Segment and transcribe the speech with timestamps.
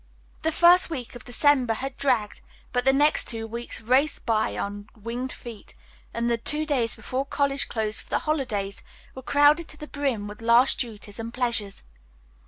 [0.41, 2.41] The first week of December had dragged,
[2.73, 5.75] but the next two weeks raced by on winged feet,
[6.11, 8.81] and the two days before college closed for the holidays
[9.13, 11.83] were crowded to the brim with last duties and pleasures.